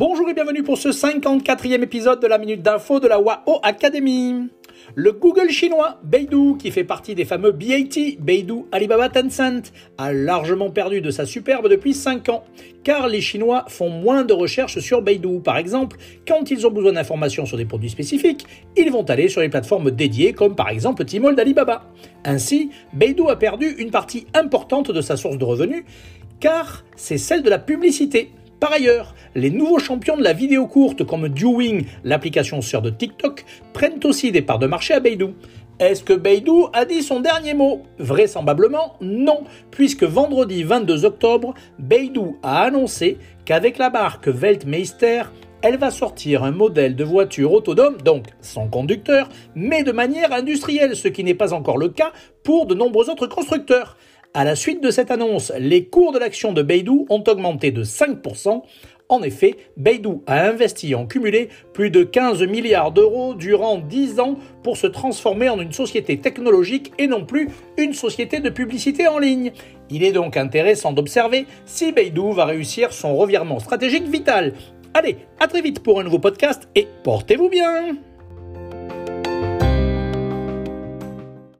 Bonjour 0.00 0.30
et 0.30 0.32
bienvenue 0.32 0.62
pour 0.62 0.78
ce 0.78 0.88
54e 0.88 1.82
épisode 1.82 2.22
de 2.22 2.26
la 2.26 2.38
Minute 2.38 2.62
d'Info 2.62 3.00
de 3.00 3.06
la 3.06 3.20
WAO 3.20 3.60
Academy. 3.62 4.48
Le 4.94 5.12
Google 5.12 5.50
chinois 5.50 5.98
Beidou, 6.02 6.56
qui 6.56 6.70
fait 6.70 6.84
partie 6.84 7.14
des 7.14 7.26
fameux 7.26 7.52
BAT, 7.52 8.16
Beidou 8.18 8.66
Alibaba 8.72 9.10
Tencent, 9.10 9.70
a 9.98 10.10
largement 10.14 10.70
perdu 10.70 11.02
de 11.02 11.10
sa 11.10 11.26
superbe 11.26 11.68
depuis 11.68 11.92
5 11.92 12.30
ans, 12.30 12.44
car 12.82 13.08
les 13.08 13.20
Chinois 13.20 13.66
font 13.68 13.90
moins 13.90 14.24
de 14.24 14.32
recherches 14.32 14.78
sur 14.78 15.02
Beidou. 15.02 15.40
Par 15.40 15.58
exemple, 15.58 15.98
quand 16.26 16.50
ils 16.50 16.66
ont 16.66 16.70
besoin 16.70 16.94
d'informations 16.94 17.44
sur 17.44 17.58
des 17.58 17.66
produits 17.66 17.90
spécifiques, 17.90 18.46
ils 18.78 18.90
vont 18.90 19.04
aller 19.04 19.28
sur 19.28 19.42
les 19.42 19.50
plateformes 19.50 19.90
dédiées 19.90 20.32
comme 20.32 20.56
par 20.56 20.70
exemple 20.70 21.04
Tmall 21.04 21.36
d'Alibaba. 21.36 21.84
Ainsi, 22.24 22.70
Beidou 22.94 23.28
a 23.28 23.38
perdu 23.38 23.74
une 23.76 23.90
partie 23.90 24.26
importante 24.32 24.90
de 24.92 25.02
sa 25.02 25.18
source 25.18 25.36
de 25.36 25.44
revenus, 25.44 25.84
car 26.40 26.86
c'est 26.96 27.18
celle 27.18 27.42
de 27.42 27.50
la 27.50 27.58
publicité. 27.58 28.30
Par 28.60 28.72
ailleurs, 28.72 29.14
les 29.34 29.50
nouveaux 29.50 29.78
champions 29.78 30.18
de 30.18 30.22
la 30.22 30.34
vidéo 30.34 30.66
courte 30.66 31.04
comme 31.04 31.30
Duwing, 31.30 31.86
l'application 32.04 32.60
sœur 32.60 32.82
de 32.82 32.90
TikTok, 32.90 33.46
prennent 33.72 34.00
aussi 34.04 34.32
des 34.32 34.42
parts 34.42 34.58
de 34.58 34.66
marché 34.66 34.92
à 34.92 35.00
Beidou. 35.00 35.32
Est-ce 35.78 36.04
que 36.04 36.12
Beidou 36.12 36.68
a 36.74 36.84
dit 36.84 37.02
son 37.02 37.20
dernier 37.20 37.54
mot? 37.54 37.84
Vraisemblablement 37.98 38.96
non, 39.00 39.44
puisque 39.70 40.04
vendredi 40.04 40.62
22 40.62 41.06
octobre, 41.06 41.54
Beidou 41.78 42.36
a 42.42 42.60
annoncé 42.64 43.16
qu'avec 43.46 43.78
la 43.78 43.88
marque 43.88 44.26
Weltmeister, 44.28 45.22
elle 45.62 45.78
va 45.78 45.90
sortir 45.90 46.44
un 46.44 46.50
modèle 46.50 46.96
de 46.96 47.04
voiture 47.04 47.52
autonome, 47.52 47.96
donc 48.02 48.26
sans 48.42 48.68
conducteur, 48.68 49.30
mais 49.54 49.84
de 49.84 49.92
manière 49.92 50.34
industrielle, 50.34 50.96
ce 50.96 51.08
qui 51.08 51.24
n'est 51.24 51.34
pas 51.34 51.54
encore 51.54 51.78
le 51.78 51.88
cas 51.88 52.12
pour 52.44 52.66
de 52.66 52.74
nombreux 52.74 53.08
autres 53.08 53.26
constructeurs. 53.26 53.96
À 54.32 54.44
la 54.44 54.54
suite 54.54 54.80
de 54.80 54.92
cette 54.92 55.10
annonce, 55.10 55.52
les 55.58 55.86
cours 55.86 56.12
de 56.12 56.18
l'action 56.20 56.52
de 56.52 56.62
Beidou 56.62 57.04
ont 57.10 57.24
augmenté 57.26 57.72
de 57.72 57.82
5%. 57.82 58.62
En 59.08 59.22
effet, 59.22 59.56
Beidou 59.76 60.22
a 60.28 60.46
investi 60.46 60.94
en 60.94 61.04
cumulé 61.04 61.48
plus 61.72 61.90
de 61.90 62.04
15 62.04 62.44
milliards 62.44 62.92
d'euros 62.92 63.34
durant 63.34 63.78
10 63.78 64.20
ans 64.20 64.36
pour 64.62 64.76
se 64.76 64.86
transformer 64.86 65.48
en 65.48 65.60
une 65.60 65.72
société 65.72 66.16
technologique 66.20 66.92
et 66.98 67.08
non 67.08 67.24
plus 67.24 67.48
une 67.76 67.92
société 67.92 68.38
de 68.38 68.50
publicité 68.50 69.08
en 69.08 69.18
ligne. 69.18 69.50
Il 69.90 70.04
est 70.04 70.12
donc 70.12 70.36
intéressant 70.36 70.92
d'observer 70.92 71.46
si 71.66 71.90
Beidou 71.90 72.30
va 72.30 72.44
réussir 72.44 72.92
son 72.92 73.16
revirement 73.16 73.58
stratégique 73.58 74.06
vital. 74.06 74.54
Allez, 74.94 75.16
à 75.40 75.48
très 75.48 75.60
vite 75.60 75.80
pour 75.80 75.98
un 75.98 76.04
nouveau 76.04 76.20
podcast 76.20 76.68
et 76.76 76.86
portez-vous 77.02 77.48
bien 77.48 77.96